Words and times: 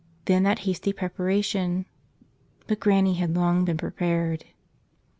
Then 0.25 0.41
that 0.41 0.57
hasty 0.65 0.93
preparation— 0.93 1.85
but 2.67 2.79
Granny 2.79 3.13
had 3.13 3.35
long 3.37 3.65
been 3.65 3.77
prepared. 3.77 4.45